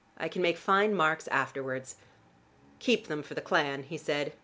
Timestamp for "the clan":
3.35-3.83